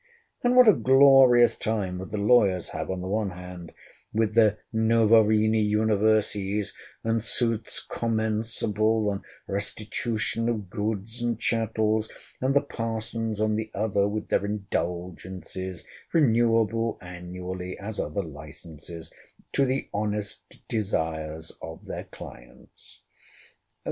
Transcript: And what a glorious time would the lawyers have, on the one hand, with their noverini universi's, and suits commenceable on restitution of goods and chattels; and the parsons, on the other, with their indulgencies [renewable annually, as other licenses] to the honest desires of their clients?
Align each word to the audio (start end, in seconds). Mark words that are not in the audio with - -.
And 0.43 0.55
what 0.55 0.67
a 0.67 0.73
glorious 0.73 1.59
time 1.59 1.99
would 1.99 2.09
the 2.09 2.17
lawyers 2.17 2.69
have, 2.69 2.89
on 2.89 3.01
the 3.01 3.07
one 3.07 3.29
hand, 3.29 3.71
with 4.11 4.33
their 4.33 4.57
noverini 4.73 5.63
universi's, 5.63 6.73
and 7.03 7.23
suits 7.23 7.85
commenceable 7.85 9.11
on 9.11 9.21
restitution 9.47 10.49
of 10.49 10.71
goods 10.71 11.21
and 11.21 11.39
chattels; 11.39 12.09
and 12.41 12.55
the 12.55 12.63
parsons, 12.63 13.39
on 13.39 13.55
the 13.57 13.69
other, 13.75 14.07
with 14.07 14.29
their 14.29 14.43
indulgencies 14.43 15.85
[renewable 16.11 16.97
annually, 16.99 17.77
as 17.77 17.99
other 17.99 18.23
licenses] 18.23 19.13
to 19.51 19.65
the 19.65 19.87
honest 19.93 20.61
desires 20.67 21.51
of 21.61 21.85
their 21.85 22.05
clients? 22.05 23.03